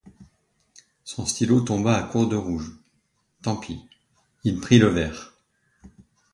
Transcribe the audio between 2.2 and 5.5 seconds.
de rouge. Tant pis, il pris le vert.